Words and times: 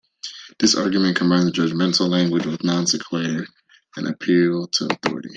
This 0.57 0.73
argument 0.73 1.15
combines 1.15 1.51
judgmental 1.51 2.09
language 2.09 2.47
with 2.47 2.63
"non 2.63 2.87
sequitur" 2.87 3.45
and 3.95 4.07
appeal 4.07 4.65
to 4.65 4.85
authority. 4.91 5.29